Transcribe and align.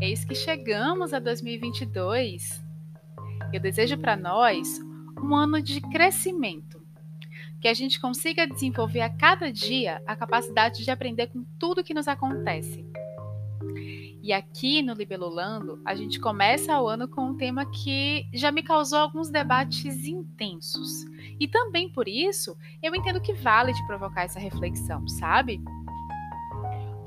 Eis 0.00 0.24
que 0.24 0.34
chegamos 0.34 1.12
a 1.12 1.18
2022. 1.18 2.64
Eu 3.52 3.58
desejo 3.58 3.98
para 3.98 4.16
nós 4.16 4.80
um 5.20 5.34
ano 5.34 5.60
de 5.60 5.80
crescimento, 5.80 6.80
que 7.60 7.66
a 7.66 7.74
gente 7.74 8.00
consiga 8.00 8.46
desenvolver 8.46 9.00
a 9.00 9.10
cada 9.10 9.50
dia 9.50 10.00
a 10.06 10.14
capacidade 10.14 10.84
de 10.84 10.90
aprender 10.92 11.26
com 11.26 11.44
tudo 11.58 11.82
que 11.82 11.92
nos 11.92 12.06
acontece. 12.06 12.86
E 14.22 14.32
aqui 14.32 14.82
no 14.82 14.92
Libelulando, 14.92 15.80
a 15.84 15.96
gente 15.96 16.20
começa 16.20 16.80
o 16.80 16.86
ano 16.86 17.08
com 17.08 17.30
um 17.30 17.36
tema 17.36 17.66
que 17.66 18.28
já 18.32 18.52
me 18.52 18.62
causou 18.62 19.00
alguns 19.00 19.30
debates 19.30 20.06
intensos. 20.06 21.06
E 21.40 21.48
também 21.48 21.88
por 21.88 22.06
isso, 22.06 22.56
eu 22.80 22.94
entendo 22.94 23.20
que 23.20 23.32
vale 23.32 23.72
de 23.72 23.84
provocar 23.88 24.22
essa 24.22 24.38
reflexão, 24.38 25.08
sabe? 25.08 25.60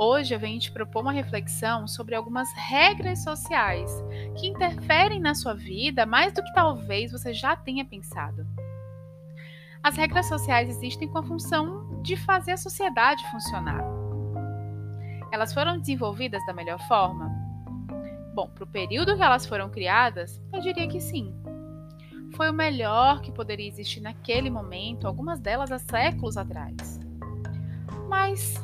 Hoje 0.04 0.34
eu 0.34 0.40
venho 0.40 0.60
te 0.60 0.72
propor 0.72 1.04
uma 1.04 1.12
reflexão 1.12 1.88
sobre 1.88 2.16
algumas 2.16 2.52
regras 2.56 3.24
sociais 3.24 4.04
que 4.36 4.48
interferem 4.48 5.20
na 5.20 5.36
sua 5.36 5.54
vida 5.54 6.08
mais 6.08 6.34
do 6.34 6.42
que 6.42 6.52
talvez 6.56 7.12
você 7.12 7.36
já 7.36 7.56
tenha 7.56 7.86
pensado. 7.86 8.44
As 9.84 9.96
regras 9.96 10.28
sociais 10.28 10.68
existem 10.72 11.08
com 11.08 11.20
a 11.20 11.24
função 11.24 12.02
de 12.02 12.18
fazer 12.18 12.54
a 12.54 12.58
sociedade 12.58 13.24
funcionar. 13.30 13.84
Elas 15.32 15.54
foram 15.54 15.80
desenvolvidas 15.80 16.44
da 16.48 16.54
melhor 16.54 16.80
forma? 16.88 17.30
Bom, 18.34 18.50
para 18.50 18.64
o 18.64 18.68
período 18.68 19.16
que 19.16 19.22
elas 19.22 19.46
foram 19.46 19.70
criadas, 19.70 20.42
eu 20.52 20.62
diria 20.62 20.88
que 20.88 21.00
sim. 21.00 21.32
Foi 22.36 22.50
o 22.50 22.54
melhor 22.54 23.22
que 23.22 23.32
poderia 23.32 23.68
existir 23.68 24.02
naquele 24.02 24.50
momento, 24.50 25.06
algumas 25.06 25.40
delas 25.40 25.72
há 25.72 25.78
séculos 25.78 26.38
atrás. 26.38 27.00
Mas 28.10 28.56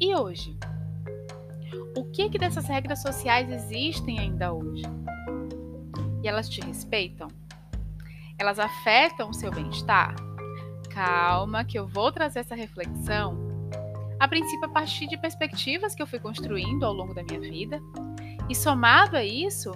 e 0.00 0.14
hoje? 0.14 0.58
O 1.96 2.04
que 2.04 2.28
que 2.28 2.38
dessas 2.38 2.66
regras 2.66 3.02
sociais 3.02 3.50
existem 3.50 4.18
ainda 4.18 4.52
hoje? 4.52 4.84
E 6.22 6.28
elas 6.28 6.48
te 6.48 6.60
respeitam? 6.60 7.28
Elas 8.38 8.58
afetam 8.58 9.30
o 9.30 9.34
seu 9.34 9.50
bem-estar? 9.50 10.14
Calma, 10.90 11.64
que 11.64 11.78
eu 11.78 11.86
vou 11.86 12.12
trazer 12.12 12.40
essa 12.40 12.54
reflexão. 12.54 13.36
A 14.18 14.26
princípio, 14.26 14.66
a 14.66 14.72
partir 14.72 15.06
de 15.06 15.16
perspectivas 15.16 15.94
que 15.94 16.02
eu 16.02 16.06
fui 16.06 16.18
construindo 16.18 16.84
ao 16.84 16.92
longo 16.92 17.14
da 17.14 17.22
minha 17.22 17.40
vida. 17.40 17.80
E 18.48 18.54
somado 18.54 19.16
a 19.16 19.24
isso, 19.24 19.72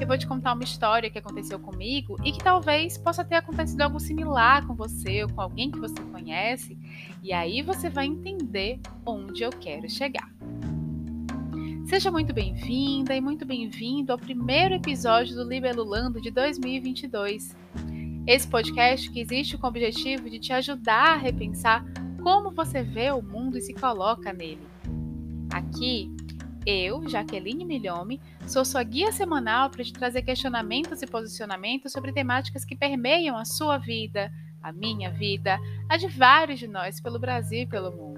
eu 0.00 0.06
vou 0.06 0.18
te 0.18 0.26
contar 0.26 0.54
uma 0.54 0.64
história 0.64 1.08
que 1.08 1.18
aconteceu 1.18 1.58
comigo 1.60 2.16
e 2.24 2.32
que 2.32 2.42
talvez 2.42 2.98
possa 2.98 3.24
ter 3.24 3.36
acontecido 3.36 3.82
algo 3.82 4.00
similar 4.00 4.66
com 4.66 4.74
você 4.74 5.22
ou 5.22 5.32
com 5.32 5.40
alguém 5.40 5.70
que 5.70 5.78
você 5.78 6.00
conhece. 6.10 6.76
E 7.22 7.32
aí 7.32 7.62
você 7.62 7.88
vai 7.88 8.06
entender 8.06 8.80
onde 9.06 9.44
eu 9.44 9.50
quero 9.50 9.88
chegar. 9.88 10.33
Seja 11.94 12.10
muito 12.10 12.34
bem-vinda 12.34 13.14
e 13.14 13.20
muito 13.20 13.46
bem-vindo 13.46 14.10
ao 14.10 14.18
primeiro 14.18 14.74
episódio 14.74 15.36
do 15.36 15.44
Libelulando 15.44 16.20
de 16.20 16.28
2022. 16.28 17.56
Esse 18.26 18.48
podcast 18.48 19.08
que 19.12 19.20
existe 19.20 19.56
com 19.56 19.64
o 19.64 19.70
objetivo 19.70 20.28
de 20.28 20.40
te 20.40 20.52
ajudar 20.52 21.12
a 21.12 21.16
repensar 21.16 21.84
como 22.20 22.50
você 22.50 22.82
vê 22.82 23.12
o 23.12 23.22
mundo 23.22 23.56
e 23.56 23.60
se 23.60 23.72
coloca 23.72 24.32
nele. 24.32 24.66
Aqui, 25.52 26.10
eu, 26.66 27.08
Jaqueline 27.08 27.64
Milhome, 27.64 28.20
sou 28.44 28.64
sua 28.64 28.82
guia 28.82 29.12
semanal 29.12 29.70
para 29.70 29.84
te 29.84 29.92
trazer 29.92 30.22
questionamentos 30.22 31.00
e 31.00 31.06
posicionamentos 31.06 31.92
sobre 31.92 32.10
temáticas 32.10 32.64
que 32.64 32.74
permeiam 32.74 33.36
a 33.36 33.44
sua 33.44 33.78
vida, 33.78 34.32
a 34.60 34.72
minha 34.72 35.12
vida, 35.12 35.60
a 35.88 35.96
de 35.96 36.08
vários 36.08 36.58
de 36.58 36.66
nós 36.66 37.00
pelo 37.00 37.20
Brasil 37.20 37.60
e 37.60 37.66
pelo 37.66 37.92
mundo. 37.92 38.13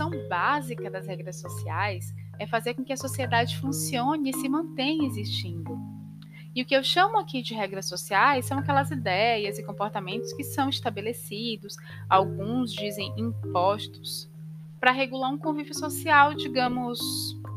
Função 0.00 0.10
básica 0.28 0.90
das 0.90 1.06
regras 1.06 1.36
sociais 1.36 2.14
é 2.38 2.46
fazer 2.46 2.72
com 2.72 2.82
que 2.82 2.92
a 2.92 2.96
sociedade 2.96 3.58
funcione 3.58 4.30
e 4.30 4.34
se 4.34 4.48
mantenha 4.48 5.06
existindo. 5.06 5.78
E 6.54 6.62
o 6.62 6.66
que 6.66 6.74
eu 6.74 6.82
chamo 6.82 7.18
aqui 7.18 7.42
de 7.42 7.54
regras 7.54 7.86
sociais 7.86 8.46
são 8.46 8.58
aquelas 8.58 8.90
ideias 8.90 9.58
e 9.58 9.62
comportamentos 9.62 10.32
que 10.32 10.42
são 10.42 10.70
estabelecidos, 10.70 11.76
alguns 12.08 12.72
dizem 12.72 13.12
impostos, 13.16 14.28
para 14.80 14.90
regular 14.90 15.30
um 15.30 15.38
convívio 15.38 15.74
social, 15.74 16.34
digamos, 16.34 16.98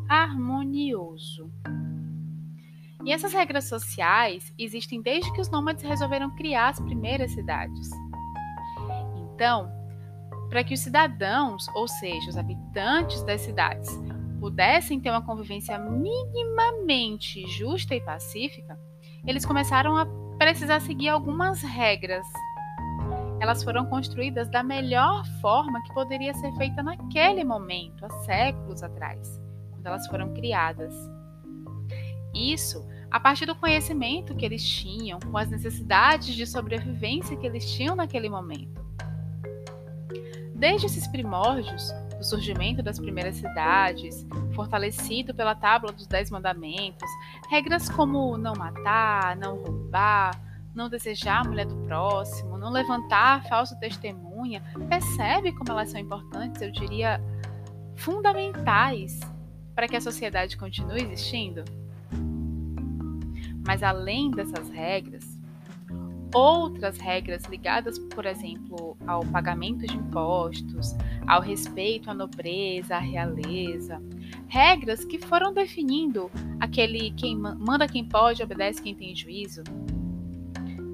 harmonioso. 0.10 1.50
E 3.06 3.12
essas 3.12 3.34
regras 3.34 3.70
sociais 3.70 4.54
existem 4.60 5.02
desde 5.02 5.32
que 5.34 5.42
os 5.42 5.50
nômades 5.50 5.84
resolveram 5.84 6.36
criar 6.36 6.70
as 6.70 6.80
primeiras 6.80 7.32
cidades. 7.32 7.90
Então, 9.34 9.83
para 10.54 10.64
que 10.64 10.76
os 10.76 10.82
cidadãos, 10.82 11.68
ou 11.74 11.88
seja, 11.88 12.30
os 12.30 12.38
habitantes 12.38 13.24
das 13.24 13.42
cidades, 13.42 13.90
pudessem 14.40 15.00
ter 15.00 15.10
uma 15.10 15.26
convivência 15.26 15.80
minimamente 15.80 17.48
justa 17.48 17.96
e 17.96 18.00
pacífica, 18.00 18.80
eles 19.26 19.48
começaram 19.48 19.98
a 19.98 20.06
precisar 20.38 20.80
seguir 20.80 21.10
algumas 21.10 21.64
regras. 21.64 22.24
Elas 23.42 23.64
foram 23.64 23.88
construídas 23.88 24.48
da 24.48 24.62
melhor 24.62 25.26
forma 25.42 25.82
que 25.82 25.94
poderia 25.96 26.36
ser 26.36 26.52
feita 26.54 26.84
naquele 26.84 27.44
momento, 27.44 28.06
há 28.06 28.12
séculos 28.12 28.84
atrás, 28.84 29.42
quando 29.72 29.88
elas 29.88 30.06
foram 30.06 30.36
criadas. 30.36 30.94
Isso 32.32 32.88
a 33.10 33.20
partir 33.20 33.48
do 33.48 33.56
conhecimento 33.56 34.36
que 34.36 34.46
eles 34.46 34.64
tinham, 34.64 35.20
com 35.20 35.36
as 35.36 35.50
necessidades 35.50 36.36
de 36.36 36.46
sobrevivência 36.46 37.36
que 37.38 37.48
eles 37.48 37.74
tinham 37.74 37.96
naquele 37.96 38.30
momento. 38.30 38.83
Desde 40.64 40.86
esses 40.86 41.06
primórdios, 41.06 41.92
do 42.18 42.24
surgimento 42.24 42.82
das 42.82 42.98
primeiras 42.98 43.36
cidades, 43.36 44.26
fortalecido 44.56 45.36
pela 45.36 45.54
tábua 45.54 45.92
dos 45.92 46.08
Dez 46.08 46.32
Mandamentos, 46.32 47.10
regras 47.50 47.90
como 47.90 48.38
não 48.38 48.54
matar, 48.56 49.36
não 49.36 49.58
roubar, 49.58 50.32
não 50.74 50.88
desejar 50.88 51.42
a 51.42 51.44
mulher 51.44 51.66
do 51.66 51.76
próximo, 51.86 52.58
não 52.58 52.72
levantar 52.72 53.44
falso 53.50 53.78
testemunha, 53.78 54.64
percebe 54.88 55.52
como 55.52 55.70
elas 55.70 55.90
são 55.90 56.00
importantes, 56.00 56.62
eu 56.62 56.72
diria 56.72 57.22
fundamentais 57.98 59.20
para 59.76 59.86
que 59.86 59.98
a 59.98 60.02
sociedade 60.02 60.56
continue 60.56 61.04
existindo? 61.04 61.66
Mas 63.68 63.84
além 63.84 64.32
dessas 64.32 64.70
regras, 64.70 65.33
outras 66.34 66.98
regras 66.98 67.44
ligadas, 67.46 68.00
por 68.00 68.26
exemplo, 68.26 68.98
ao 69.06 69.24
pagamento 69.26 69.86
de 69.86 69.96
impostos, 69.96 70.96
ao 71.28 71.42
respeito 71.42 72.10
à 72.10 72.14
nobreza, 72.14 72.96
à 72.96 73.00
realeza, 73.00 74.02
regras 74.48 75.06
que 75.06 75.20
foram 75.20 75.54
definindo 75.54 76.30
aquele 76.60 77.12
quem 77.12 77.38
manda 77.38 77.88
quem 77.88 78.06
pode, 78.06 78.42
obedece 78.42 78.82
quem 78.82 78.96
tem 78.96 79.16
juízo, 79.16 79.64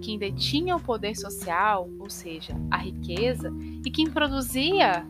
quem 0.02 0.18
detinha 0.18 0.76
o 0.76 0.80
poder 0.80 1.16
social, 1.16 1.90
ou 2.00 2.10
seja, 2.10 2.54
a 2.70 2.78
riqueza, 2.78 3.52
e 3.86 3.90
quem 3.90 4.10
produzia 4.10 5.06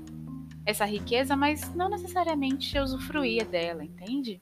essa 0.65 0.85
riqueza, 0.85 1.35
mas 1.35 1.73
não 1.73 1.89
necessariamente 1.89 2.77
usufruía 2.77 3.43
dela, 3.43 3.83
entende? 3.83 4.41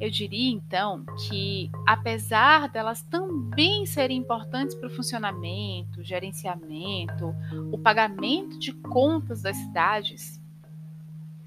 Eu 0.00 0.10
diria 0.10 0.50
então 0.50 1.04
que, 1.28 1.70
apesar 1.86 2.68
delas 2.68 3.02
também 3.02 3.84
serem 3.84 4.18
importantes 4.18 4.74
para 4.76 4.86
o 4.86 4.90
funcionamento, 4.90 6.04
gerenciamento, 6.04 7.34
o 7.72 7.78
pagamento 7.78 8.58
de 8.58 8.72
contas 8.72 9.42
das 9.42 9.56
cidades, 9.56 10.40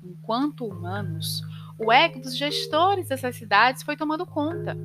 enquanto 0.03 0.65
humanos, 0.65 1.41
o 1.77 1.91
ego 1.91 2.19
dos 2.19 2.37
gestores 2.37 3.07
dessas 3.07 3.35
cidades 3.35 3.83
foi 3.83 3.95
tomando 3.95 4.25
conta, 4.25 4.77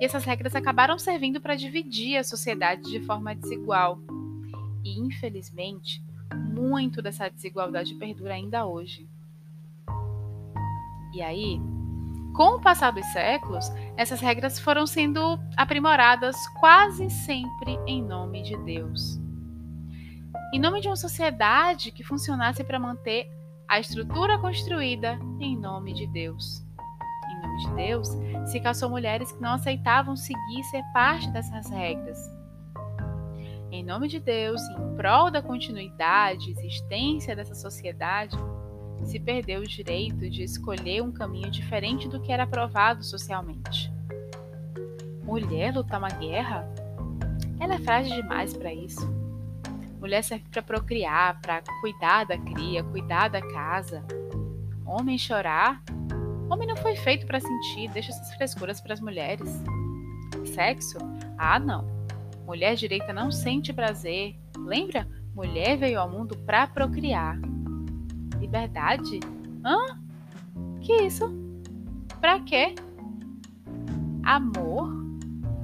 e 0.00 0.04
essas 0.04 0.24
regras 0.24 0.54
acabaram 0.54 0.98
servindo 0.98 1.40
para 1.40 1.54
dividir 1.54 2.16
a 2.16 2.24
sociedade 2.24 2.90
de 2.90 3.00
forma 3.00 3.34
desigual. 3.34 4.00
E, 4.84 4.98
infelizmente, 4.98 6.02
muito 6.34 7.00
dessa 7.00 7.28
desigualdade 7.28 7.94
perdura 7.94 8.34
ainda 8.34 8.66
hoje. 8.66 9.08
E 11.14 11.22
aí, 11.22 11.60
com 12.34 12.56
o 12.56 12.60
passar 12.60 12.92
dos 12.92 13.06
séculos, 13.06 13.70
essas 13.96 14.20
regras 14.20 14.58
foram 14.58 14.86
sendo 14.86 15.38
aprimoradas 15.56 16.36
quase 16.60 17.10
sempre 17.10 17.78
em 17.86 18.02
nome 18.02 18.42
de 18.42 18.56
Deus. 18.64 19.20
Em 20.52 20.58
nome 20.58 20.80
de 20.80 20.88
uma 20.88 20.96
sociedade 20.96 21.90
que 21.90 22.02
funcionasse 22.02 22.64
para 22.64 22.78
manter 22.78 23.26
a 23.68 23.78
estrutura 23.80 24.38
construída 24.38 25.18
em 25.40 25.56
nome 25.56 25.94
de 25.94 26.06
Deus. 26.06 26.62
Em 27.30 27.40
nome 27.40 27.56
de 27.64 27.74
Deus, 27.74 28.08
se 28.46 28.60
caçou 28.60 28.90
mulheres 28.90 29.32
que 29.32 29.40
não 29.40 29.54
aceitavam 29.54 30.16
seguir 30.16 30.62
ser 30.64 30.82
parte 30.92 31.30
dessas 31.30 31.68
regras. 31.70 32.18
Em 33.70 33.82
nome 33.82 34.08
de 34.08 34.20
Deus, 34.20 34.60
em 34.68 34.96
prol 34.96 35.30
da 35.30 35.40
continuidade 35.40 36.50
e 36.50 36.52
existência 36.52 37.34
dessa 37.34 37.54
sociedade, 37.54 38.36
se 39.04 39.18
perdeu 39.18 39.60
o 39.60 39.66
direito 39.66 40.28
de 40.30 40.42
escolher 40.42 41.02
um 41.02 41.12
caminho 41.12 41.50
diferente 41.50 42.08
do 42.08 42.20
que 42.20 42.32
era 42.32 42.44
aprovado 42.44 43.04
socialmente. 43.04 43.92
Mulher 45.22 45.74
lutar 45.74 45.98
uma 45.98 46.08
guerra? 46.08 46.68
ela 47.62 47.74
é 47.74 47.78
frágil 47.78 48.20
demais 48.20 48.56
para 48.56 48.74
isso. 48.74 49.08
Mulher 50.00 50.22
serve 50.24 50.44
para 50.50 50.62
procriar, 50.62 51.40
para 51.40 51.62
cuidar 51.80 52.24
da 52.24 52.36
cria, 52.36 52.82
cuidar 52.82 53.28
da 53.28 53.40
casa. 53.40 54.04
Homem 54.84 55.16
chorar? 55.16 55.80
Homem 56.50 56.66
não 56.66 56.76
foi 56.76 56.96
feito 56.96 57.24
para 57.24 57.38
sentir, 57.38 57.88
deixa 57.92 58.10
essas 58.10 58.34
frescuras 58.34 58.80
para 58.80 58.94
as 58.94 59.00
mulheres. 59.00 59.48
Sexo? 60.44 60.98
Ah, 61.38 61.60
não. 61.60 61.86
Mulher 62.44 62.74
direita 62.74 63.12
não 63.12 63.30
sente 63.30 63.72
prazer. 63.72 64.34
Lembra? 64.58 65.06
Mulher 65.32 65.78
veio 65.78 66.00
ao 66.00 66.10
mundo 66.10 66.36
para 66.38 66.66
procriar. 66.66 67.38
Liberdade? 68.52 69.18
Hã? 69.64 69.98
Que 70.82 70.92
isso? 71.04 71.24
Pra 72.20 72.38
quê? 72.40 72.74
Amor? 74.22 74.92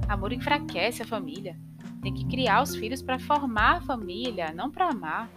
Amor 0.07 0.33
enfraquece 0.33 1.03
a 1.03 1.05
família. 1.05 1.55
Tem 2.01 2.11
que 2.11 2.25
criar 2.25 2.63
os 2.63 2.75
filhos 2.75 3.03
para 3.03 3.19
formar 3.19 3.75
a 3.75 3.81
família, 3.81 4.51
não 4.55 4.71
para 4.71 4.89
amar. 4.89 5.29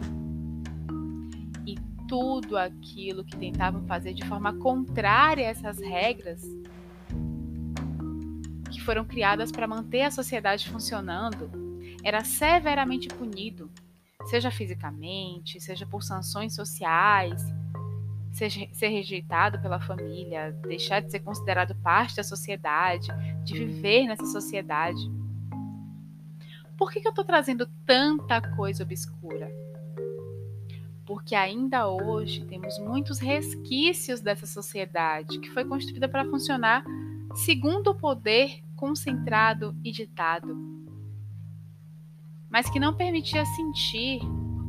E 1.67 1.75
tudo 2.09 2.57
aquilo 2.57 3.23
que 3.23 3.37
tentavam 3.37 3.85
fazer 3.87 4.15
de 4.15 4.25
forma 4.25 4.55
contrária 4.55 5.47
a 5.47 5.51
essas 5.51 5.79
regras 5.79 6.43
que 8.71 8.81
foram 8.81 9.05
criadas 9.05 9.53
para 9.53 9.67
manter 9.67 10.01
a 10.01 10.11
sociedade 10.11 10.71
funcionando 10.71 11.51
era 12.03 12.25
severamente 12.25 13.09
punido, 13.09 13.71
seja 14.27 14.51
fisicamente, 14.51 15.61
seja 15.61 15.87
por 15.87 16.03
sanções 16.03 16.55
sociais, 16.55 17.43
seja, 18.33 18.67
ser 18.73 18.89
rejeitado 18.89 19.61
pela 19.61 19.81
família, 19.81 20.53
deixar 20.67 21.01
de 21.01 21.11
ser 21.11 21.21
considerado 21.21 21.75
parte 21.77 22.17
da 22.17 22.25
sociedade, 22.25 23.09
de 23.45 23.55
viver 23.55 24.07
nessa 24.07 24.27
sociedade. 24.27 25.11
Por 26.77 26.91
que, 26.91 27.01
que 27.01 27.07
eu 27.07 27.11
estou 27.11 27.25
trazendo 27.25 27.67
tanta 27.87 28.41
coisa 28.57 28.83
obscura? 28.83 29.51
Porque 31.05 31.35
ainda 31.35 31.89
hoje 31.89 32.45
temos 32.45 32.79
muitos 32.79 33.19
resquícios 33.19 34.21
dessa 34.21 34.47
sociedade 34.47 35.39
que 35.39 35.51
foi 35.51 35.65
construída 35.65 36.09
para 36.09 36.25
funcionar 36.25 36.85
segundo 37.35 37.91
o 37.91 37.95
poder 37.95 38.63
concentrado 38.77 39.77
e 39.85 39.93
ditado, 39.93 40.57
mas 42.53 42.69
que 42.69 42.79
não 42.79 42.93
permitia 42.93 43.47
sentir 43.47 44.21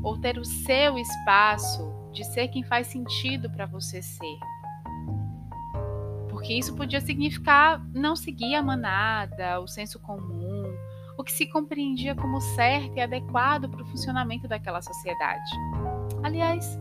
ou 0.02 0.18
ter 0.18 0.38
o 0.38 0.46
seu 0.46 0.98
espaço 0.98 1.94
de 2.14 2.24
ser 2.24 2.48
quem 2.48 2.64
faz 2.64 2.88
sentido 2.88 3.50
para 3.50 3.66
você 3.66 4.02
ser. 4.02 4.40
Porque 6.30 6.54
isso 6.54 6.76
podia 6.76 7.02
significar 7.02 7.86
não 7.94 8.16
seguir 8.16 8.56
a 8.56 8.64
manada, 8.64 9.60
o 9.60 9.68
senso 9.68 10.00
comum, 10.00 10.74
o 11.18 11.24
que 11.24 11.32
se 11.32 11.46
compreendia 11.46 12.16
como 12.16 12.40
certo 12.40 12.96
e 12.96 13.02
adequado 13.02 13.70
para 13.70 13.84
o 13.84 13.86
funcionamento 13.86 14.48
daquela 14.48 14.82
sociedade. 14.82 15.52
Aliás, 16.24 16.80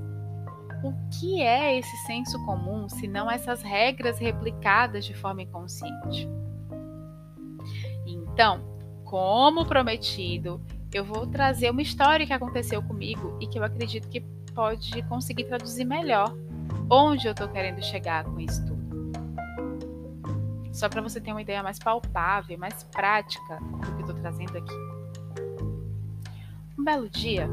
o 0.84 0.93
que 1.10 1.43
é 1.43 1.78
esse 1.78 1.96
senso 2.06 2.44
comum 2.44 2.88
se 2.88 3.08
não 3.08 3.28
essas 3.28 3.60
regras 3.60 4.19
replicadas 4.19 5.04
de 5.04 5.14
forma 5.14 5.43
inconsciente? 5.43 6.28
Então, 8.06 8.64
como 9.04 9.66
prometido, 9.66 10.60
eu 10.93 11.05
vou 11.05 11.27
trazer 11.27 11.71
uma 11.71 11.81
história 11.81 12.27
que 12.27 12.33
aconteceu 12.33 12.83
comigo 12.83 13.37
e 13.41 13.47
que 13.47 13.59
eu 13.59 13.65
acredito 13.65 14.09
que 14.09 14.21
pode 14.55 15.03
conseguir 15.05 15.44
traduzir 15.44 15.85
melhor 15.85 16.35
onde 16.91 17.27
eu 17.27 17.33
estou 17.33 17.49
querendo 17.49 17.83
chegar 17.83 18.25
com 18.25 18.39
isso 18.39 18.65
tudo. 18.67 18.83
Só 20.73 20.89
para 20.89 21.00
você 21.00 21.21
ter 21.21 21.33
uma 21.33 21.43
ideia 21.43 21.62
mais 21.62 21.79
palpável, 21.79 22.59
mais 22.59 22.83
prática 22.85 23.59
do 23.61 23.79
que 23.79 23.93
eu 23.93 24.00
estou 24.00 24.15
trazendo 24.17 24.59
aqui. 24.59 24.75
Um 26.79 26.85
belo 26.85 27.09
dia, 27.09 27.49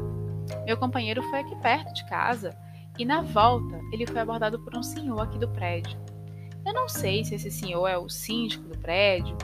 meu 0.66 0.76
companheiro 0.76 1.22
foi 1.24 1.40
aqui 1.40 1.56
perto 1.56 1.94
de 1.94 2.04
casa 2.06 2.56
e 2.98 3.04
na 3.04 3.22
volta 3.22 3.80
ele 3.92 4.06
foi 4.06 4.20
abordado 4.20 4.58
por 4.60 4.76
um 4.76 4.82
senhor 4.82 5.20
aqui 5.20 5.38
do 5.38 5.48
prédio. 5.48 5.98
Eu 6.66 6.74
não 6.74 6.88
sei 6.88 7.24
se 7.24 7.34
esse 7.34 7.50
senhor 7.50 7.86
é 7.88 7.96
o 7.96 8.08
síndico 8.08 8.68
do 8.68 8.78
prédio 8.78 9.36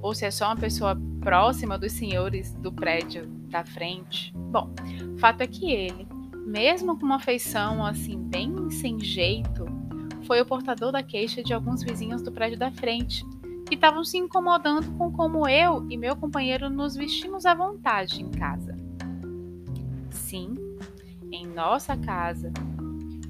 ou 0.00 0.14
se 0.14 0.24
é 0.24 0.30
só 0.30 0.46
uma 0.46 0.56
pessoa 0.56 0.94
próxima 1.24 1.78
dos 1.78 1.92
senhores 1.92 2.52
do 2.56 2.70
prédio 2.70 3.26
da 3.48 3.64
frente. 3.64 4.30
Bom, 4.36 4.74
fato 5.18 5.40
é 5.40 5.46
que 5.46 5.72
ele, 5.72 6.06
mesmo 6.46 6.98
com 6.98 7.06
uma 7.06 7.18
feição 7.18 7.84
assim 7.84 8.18
bem 8.18 8.70
sem 8.70 9.00
jeito, 9.00 9.64
foi 10.26 10.42
o 10.42 10.46
portador 10.46 10.92
da 10.92 11.02
queixa 11.02 11.42
de 11.42 11.54
alguns 11.54 11.82
vizinhos 11.82 12.20
do 12.20 12.30
prédio 12.30 12.58
da 12.58 12.70
frente, 12.70 13.24
que 13.66 13.74
estavam 13.74 14.04
se 14.04 14.18
incomodando 14.18 14.92
com 14.98 15.10
como 15.10 15.48
eu 15.48 15.86
e 15.90 15.96
meu 15.96 16.14
companheiro 16.14 16.68
nos 16.68 16.94
vestimos 16.94 17.46
à 17.46 17.54
vontade 17.54 18.22
em 18.22 18.30
casa. 18.30 18.76
Sim, 20.10 20.54
em 21.32 21.46
nossa 21.46 21.96
casa, 21.96 22.52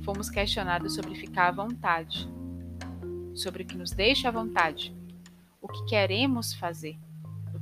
fomos 0.02 0.28
questionados 0.28 0.96
sobre 0.96 1.14
ficar 1.14 1.48
à 1.48 1.52
vontade, 1.52 2.28
sobre 3.34 3.62
o 3.62 3.66
que 3.66 3.76
nos 3.76 3.92
deixa 3.92 4.28
à 4.28 4.32
vontade, 4.32 4.92
o 5.62 5.68
que 5.68 5.84
queremos 5.86 6.52
fazer, 6.54 6.98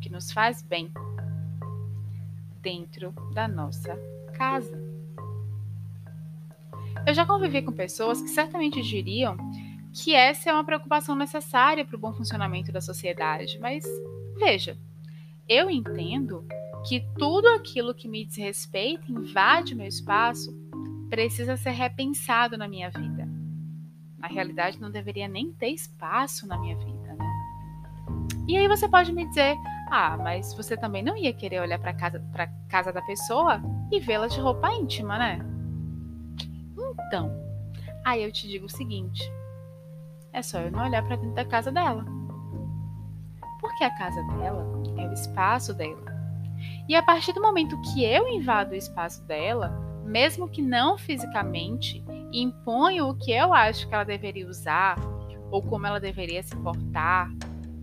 que 0.03 0.11
nos 0.11 0.33
faz 0.33 0.61
bem 0.61 0.93
dentro 2.61 3.15
da 3.33 3.49
nossa 3.49 3.97
casa. 4.35 4.77
Eu 7.07 7.15
já 7.15 7.25
convivi 7.25 7.63
com 7.63 7.73
pessoas 7.73 8.21
que 8.21 8.29
certamente 8.29 8.83
diriam 8.83 9.37
que 9.93 10.15
essa 10.15 10.51
é 10.51 10.53
uma 10.53 10.65
preocupação 10.65 11.15
necessária 11.15 11.85
para 11.85 11.97
o 11.97 11.99
bom 11.99 12.13
funcionamento 12.13 12.73
da 12.73 12.81
sociedade, 12.81 13.59
mas 13.61 13.85
veja, 14.39 14.77
eu 15.49 15.71
entendo 15.71 16.47
que 16.87 17.05
tudo 17.19 17.47
aquilo 17.49 17.95
que 17.95 18.09
me 18.09 18.25
diz 18.25 18.37
respeito, 18.37 19.11
invade 19.11 19.75
meu 19.75 19.87
espaço, 19.87 20.53
precisa 21.09 21.57
ser 21.57 21.71
repensado 21.71 22.57
na 22.57 22.67
minha 22.67 22.91
vida. 22.91 23.29
Na 24.19 24.29
realidade, 24.29 24.81
não 24.81 24.91
deveria 24.91 25.29
nem 25.29 25.53
ter 25.53 25.69
espaço 25.69 26.47
na 26.47 26.59
minha 26.59 26.77
vida, 26.77 27.15
né? 27.15 27.32
E 28.53 28.57
aí 28.59 28.69
você 28.69 28.87
pode 28.87 29.15
me 29.15 29.27
dizer, 29.27 29.57
ah, 29.91 30.15
mas 30.15 30.53
você 30.53 30.77
também 30.77 31.03
não 31.03 31.17
ia 31.17 31.33
querer 31.33 31.63
olhar 31.63 31.79
para 31.79 31.95
casa, 31.95 32.21
para 32.31 32.49
casa 32.69 32.93
da 32.93 33.01
pessoa 33.01 33.63
e 33.91 33.99
vê-la 33.99 34.27
de 34.27 34.39
roupa 34.39 34.71
íntima, 34.75 35.17
né? 35.17 35.39
Então, 37.07 37.35
aí 38.05 38.23
eu 38.23 38.31
te 38.31 38.47
digo 38.47 38.67
o 38.67 38.69
seguinte: 38.69 39.23
é 40.35 40.43
só 40.43 40.61
eu 40.61 40.71
não 40.71 40.85
olhar 40.85 41.03
para 41.03 41.17
dentro 41.17 41.35
da 41.35 41.47
casa 41.47 41.73
dela. 41.73 42.05
Porque 43.59 43.85
a 43.85 43.97
casa 43.97 44.23
dela 44.35 44.67
é 44.99 45.09
o 45.09 45.15
espaço 45.15 45.73
dela. 45.73 46.05
E 46.87 46.95
a 46.95 47.03
partir 47.03 47.33
do 47.33 47.41
momento 47.41 47.81
que 47.81 48.05
eu 48.05 48.29
invado 48.29 48.73
o 48.73 48.77
espaço 48.77 49.25
dela, 49.25 49.71
mesmo 50.05 50.47
que 50.47 50.61
não 50.61 50.99
fisicamente, 50.99 52.05
imponho 52.31 53.09
o 53.09 53.15
que 53.15 53.33
eu 53.33 53.55
acho 53.55 53.89
que 53.89 53.95
ela 53.95 54.05
deveria 54.05 54.47
usar 54.47 54.99
ou 55.51 55.63
como 55.63 55.87
ela 55.87 55.99
deveria 55.99 56.43
se 56.43 56.55
portar, 56.57 57.31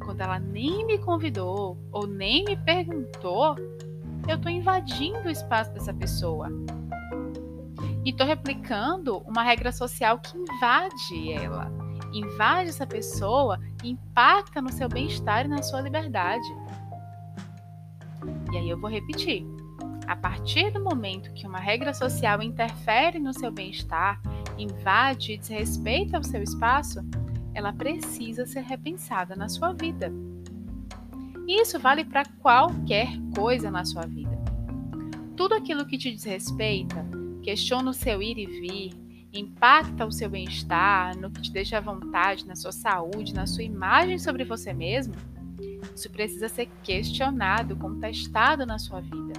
quando 0.10 0.22
ela 0.22 0.39
nem 0.39 0.84
me 0.88 0.98
convidou 0.98 1.78
ou 1.92 2.08
nem 2.08 2.44
me 2.44 2.58
perguntou, 2.58 3.56
eu 4.28 4.38
estou 4.38 4.51
invadindo 4.51 5.20
o 5.28 5.30
espaço 5.30 5.72
dessa 5.72 5.94
pessoa 5.94 6.50
e 8.04 8.10
estou 8.10 8.25
replicando 8.25 9.20
uma 9.20 9.44
regra 9.44 9.72
social 9.72 10.18
que 10.18 10.36
invade 10.36 11.32
ela, 11.32 11.72
invade 12.12 12.70
essa 12.70 12.88
pessoa, 12.88 13.60
impacta 13.84 14.60
no 14.60 14.72
seu 14.72 14.89
bem-estar 14.89 15.46
e 15.46 15.48
na 15.48 15.62
sua 15.62 15.80
liberdade. 15.80 16.48
E 18.51 18.58
aí 18.58 18.68
eu 18.68 18.80
vou 18.80 18.89
repetir. 18.89 19.46
A 20.08 20.16
partir 20.16 20.72
do 20.72 20.84
momento 20.84 21.32
que 21.34 21.46
uma 21.46 21.60
regra 21.60 21.94
social 21.94 22.42
interfere 22.42 23.20
no 23.20 23.32
seu 23.32 23.51
bem-estar, 23.51 24.20
invade 24.58 25.34
e 25.34 25.38
desrespeita 25.38 26.18
o 26.18 26.24
seu 26.24 26.42
espaço, 26.42 27.00
ela 27.60 27.74
precisa 27.74 28.46
ser 28.46 28.62
repensada 28.62 29.36
na 29.36 29.50
sua 29.50 29.74
vida. 29.74 30.12
E 31.46 31.62
isso 31.62 31.78
vale 31.78 32.06
para 32.06 32.24
qualquer 32.42 33.10
coisa 33.36 33.70
na 33.70 33.84
sua 33.84 34.04
vida. 34.04 34.38
Tudo 35.36 35.56
aquilo 35.56 35.86
que 35.86 35.98
te 35.98 36.10
desrespeita, 36.10 37.06
questiona 37.44 37.89
o 37.89 37.94
seu 37.94 38.22
ir 38.22 38.38
e 38.38 38.46
vir, 38.46 38.94
impacta 39.34 40.06
o 40.06 40.12
seu 40.12 40.30
bem-estar, 40.30 41.18
no 41.18 41.30
que 41.30 41.42
te 41.42 41.51
deixa 41.51 41.78
à 41.78 41.82
vontade, 41.82 42.48
na 42.48 42.56
sua 42.56 42.72
saúde, 42.72 43.34
na 43.34 43.46
sua 43.46 43.63
imagem 43.63 44.18
sobre 44.18 44.44
você 44.46 44.74
mesmo, 44.74 45.13
isso 45.94 46.10
precisa 46.10 46.48
ser 46.48 46.68
questionado, 46.82 47.75
contestado 47.75 48.66
na 48.66 48.80
sua 48.80 49.01
vida. 49.01 49.34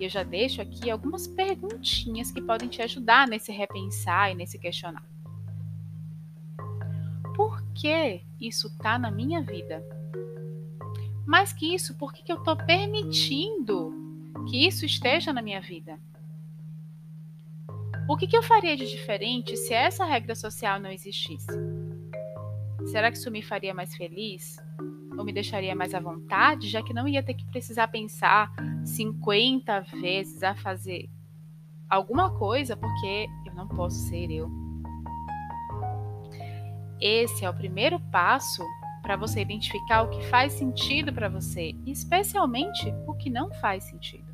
E 0.00 0.04
eu 0.04 0.08
já 0.08 0.22
deixo 0.22 0.62
aqui 0.62 0.90
algumas 0.90 1.26
perguntinhas 1.26 2.30
que 2.30 2.40
podem 2.40 2.68
te 2.68 2.80
ajudar 2.80 3.28
nesse 3.28 3.52
repensar 3.52 4.30
e 4.30 4.34
nesse 4.34 4.58
questionar. 4.58 5.17
Que 7.80 8.22
isso 8.40 8.68
está 8.68 8.98
na 8.98 9.10
minha 9.10 9.42
vida? 9.42 9.82
Mais 11.26 11.52
que 11.52 11.74
isso, 11.74 11.96
por 11.96 12.12
que, 12.12 12.22
que 12.22 12.32
eu 12.32 12.38
estou 12.38 12.56
permitindo 12.56 13.92
que 14.48 14.66
isso 14.66 14.84
esteja 14.84 15.32
na 15.32 15.42
minha 15.42 15.60
vida? 15.60 15.98
O 18.08 18.16
que, 18.16 18.26
que 18.26 18.36
eu 18.36 18.42
faria 18.42 18.76
de 18.76 18.88
diferente 18.88 19.56
se 19.56 19.74
essa 19.74 20.04
regra 20.04 20.34
social 20.34 20.80
não 20.80 20.90
existisse? 20.90 21.46
Será 22.86 23.10
que 23.10 23.18
isso 23.18 23.30
me 23.30 23.42
faria 23.42 23.74
mais 23.74 23.94
feliz? 23.94 24.56
ou 25.18 25.24
me 25.24 25.32
deixaria 25.32 25.74
mais 25.74 25.92
à 25.94 26.00
vontade, 26.00 26.68
já 26.68 26.80
que 26.80 26.94
não 26.94 27.08
ia 27.08 27.22
ter 27.22 27.34
que 27.34 27.44
precisar 27.46 27.88
pensar 27.88 28.52
50 28.84 29.80
vezes 30.00 30.44
a 30.44 30.54
fazer 30.54 31.10
alguma 31.90 32.30
coisa, 32.38 32.76
porque 32.76 33.26
eu 33.44 33.52
não 33.52 33.66
posso 33.66 33.96
ser 34.08 34.30
eu. 34.30 34.67
Esse 37.00 37.44
é 37.44 37.50
o 37.50 37.54
primeiro 37.54 38.00
passo 38.10 38.64
para 39.02 39.16
você 39.16 39.40
identificar 39.40 40.02
o 40.02 40.10
que 40.10 40.22
faz 40.26 40.52
sentido 40.52 41.12
para 41.12 41.28
você, 41.28 41.74
especialmente 41.86 42.92
o 43.06 43.14
que 43.14 43.30
não 43.30 43.52
faz 43.54 43.84
sentido. 43.84 44.26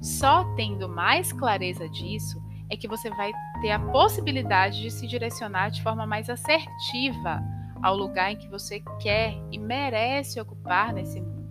Só 0.00 0.44
tendo 0.56 0.88
mais 0.88 1.32
clareza 1.32 1.88
disso 1.88 2.42
é 2.68 2.76
que 2.76 2.88
você 2.88 3.08
vai 3.10 3.30
ter 3.60 3.70
a 3.70 3.78
possibilidade 3.78 4.82
de 4.82 4.90
se 4.90 5.06
direcionar 5.06 5.70
de 5.70 5.82
forma 5.82 6.04
mais 6.04 6.28
assertiva 6.28 7.40
ao 7.80 7.96
lugar 7.96 8.32
em 8.32 8.36
que 8.36 8.48
você 8.48 8.82
quer 9.00 9.34
e 9.50 9.58
merece 9.58 10.40
ocupar 10.40 10.92
nesse 10.92 11.20
mundo. 11.20 11.42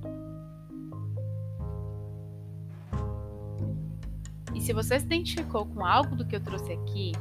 E 4.54 4.60
se 4.60 4.74
você 4.74 5.00
se 5.00 5.06
identificou 5.06 5.66
com 5.66 5.86
algo 5.86 6.16
do 6.16 6.26
que 6.26 6.36
eu 6.36 6.44
trouxe 6.44 6.74
aqui 6.74 7.14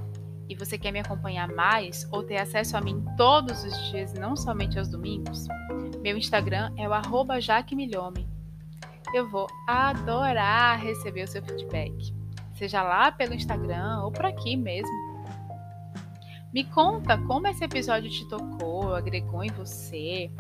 e 0.51 0.55
você 0.57 0.77
quer 0.77 0.91
me 0.91 0.99
acompanhar 0.99 1.49
mais 1.49 2.09
ou 2.11 2.25
ter 2.25 2.39
acesso 2.39 2.77
a 2.77 2.81
mim 2.81 3.05
todos 3.17 3.63
os 3.63 3.91
dias, 3.91 4.13
não 4.15 4.35
somente 4.35 4.77
aos 4.77 4.89
domingos, 4.89 5.47
meu 6.03 6.17
Instagram 6.17 6.73
é 6.77 6.89
o 6.89 6.93
arroba 6.93 7.39
eu 9.15 9.29
vou 9.29 9.47
adorar 9.67 10.81
receber 10.81 11.23
o 11.23 11.29
seu 11.29 11.41
feedback, 11.43 12.13
seja 12.55 12.83
lá 12.83 13.13
pelo 13.13 13.33
Instagram 13.33 14.03
ou 14.03 14.11
por 14.11 14.27
aqui 14.27 14.57
mesmo. 14.57 14.91
Me 16.53 16.65
conta 16.65 17.17
como 17.17 17.47
esse 17.47 17.65
episódio 17.65 18.11
te 18.11 18.29
tocou, 18.29 18.93
agregou 18.95 19.45
em 19.45 19.51
você. 19.51 20.31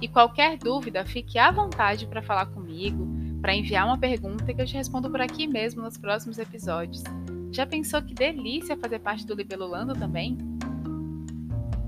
E 0.00 0.06
qualquer 0.06 0.56
dúvida, 0.56 1.04
fique 1.04 1.38
à 1.38 1.50
vontade 1.50 2.06
para 2.06 2.22
falar 2.22 2.46
comigo, 2.46 3.08
para 3.40 3.54
enviar 3.54 3.84
uma 3.84 3.98
pergunta 3.98 4.54
que 4.54 4.62
eu 4.62 4.66
te 4.66 4.74
respondo 4.74 5.10
por 5.10 5.20
aqui 5.20 5.48
mesmo 5.48 5.82
nos 5.82 5.98
próximos 5.98 6.38
episódios. 6.38 7.02
Já 7.50 7.66
pensou 7.66 8.02
que 8.02 8.14
delícia 8.14 8.76
fazer 8.76 8.98
parte 8.98 9.26
do 9.26 9.34
Libelulando 9.34 9.94
também? 9.94 10.36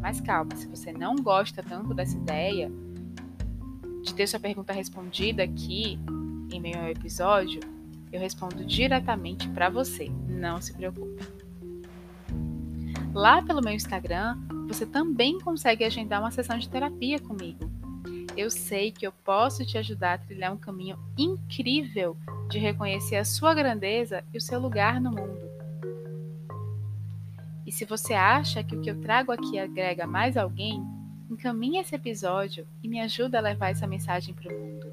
Mas 0.01 0.21
calma, 0.21 0.57
se 0.57 0.67
você 0.67 0.93
não 0.93 1.17
gosta 1.17 1.63
tanto 1.63 1.93
dessa 1.93 2.17
ideia, 2.17 2.71
de 4.03 4.15
ter 4.15 4.27
sua 4.27 4.41
pergunta 4.41 4.73
respondida 4.73 5.43
aqui 5.43 5.99
em 6.51 6.61
meio 6.61 6.79
ao 6.79 6.89
episódio, 6.89 7.61
eu 8.11 8.19
respondo 8.19 8.65
diretamente 8.65 9.49
para 9.51 9.69
você. 9.69 10.11
Não 10.27 10.61
se 10.61 10.73
preocupe. 10.73 11.23
Lá 13.13 13.43
pelo 13.43 13.61
meu 13.61 13.73
Instagram, 13.73 14.39
você 14.67 14.87
também 14.87 15.39
consegue 15.39 15.85
agendar 15.85 16.21
uma 16.21 16.31
sessão 16.31 16.59
de 16.59 16.69
terapia 16.69 17.19
comigo. 17.19 17.71
Eu 18.37 18.51
sei 18.51 18.91
que 18.91 19.07
eu 19.07 19.13
posso 19.13 19.67
te 19.67 19.77
ajudar 19.77 20.15
a 20.15 20.19
trilhar 20.19 20.53
um 20.53 20.57
caminho 20.57 20.99
incrível 21.19 22.17
de 22.49 22.59
reconhecer 22.59 23.17
a 23.17 23.25
sua 23.25 23.53
grandeza 23.53 24.25
e 24.33 24.39
o 24.39 24.41
seu 24.41 24.59
lugar 24.59 25.01
no 25.01 25.11
mundo. 25.11 25.50
E 27.71 27.73
se 27.73 27.85
você 27.85 28.15
acha 28.15 28.65
que 28.65 28.75
o 28.75 28.81
que 28.81 28.91
eu 28.91 29.01
trago 29.01 29.31
aqui 29.31 29.57
agrega 29.57 30.05
mais 30.05 30.37
alguém, 30.37 30.85
encaminhe 31.31 31.79
esse 31.79 31.95
episódio 31.95 32.67
e 32.83 32.89
me 32.89 32.99
ajuda 32.99 33.39
a 33.39 33.41
levar 33.41 33.69
essa 33.69 33.87
mensagem 33.87 34.35
para 34.35 34.53
o 34.53 34.61
mundo. 34.61 34.93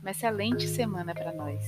Uma 0.00 0.12
excelente 0.12 0.66
semana 0.66 1.12
para 1.12 1.30
nós. 1.30 1.62